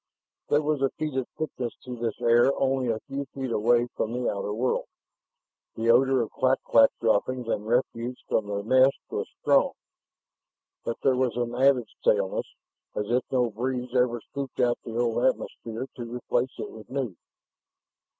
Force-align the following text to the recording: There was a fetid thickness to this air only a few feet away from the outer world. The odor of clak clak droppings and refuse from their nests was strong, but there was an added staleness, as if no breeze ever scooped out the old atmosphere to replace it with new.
There 0.49 0.63
was 0.63 0.81
a 0.81 0.89
fetid 0.97 1.27
thickness 1.37 1.75
to 1.83 1.95
this 1.95 2.19
air 2.21 2.51
only 2.57 2.87
a 2.89 2.99
few 3.01 3.25
feet 3.35 3.51
away 3.51 3.87
from 3.95 4.13
the 4.13 4.31
outer 4.31 4.51
world. 4.51 4.87
The 5.75 5.91
odor 5.91 6.23
of 6.23 6.31
clak 6.31 6.57
clak 6.63 6.89
droppings 6.99 7.47
and 7.47 7.67
refuse 7.67 8.19
from 8.27 8.47
their 8.47 8.63
nests 8.63 8.97
was 9.11 9.29
strong, 9.41 9.73
but 10.83 10.97
there 11.03 11.15
was 11.15 11.37
an 11.37 11.53
added 11.53 11.85
staleness, 11.99 12.47
as 12.95 13.11
if 13.11 13.23
no 13.31 13.51
breeze 13.51 13.93
ever 13.95 14.19
scooped 14.21 14.59
out 14.59 14.79
the 14.83 14.97
old 14.97 15.23
atmosphere 15.23 15.85
to 15.97 16.11
replace 16.15 16.57
it 16.57 16.71
with 16.71 16.89
new. 16.89 17.15